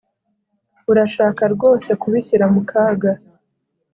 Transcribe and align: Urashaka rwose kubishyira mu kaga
Urashaka 0.91 1.43
rwose 1.53 1.89
kubishyira 2.01 2.45
mu 2.53 2.61
kaga 2.69 3.11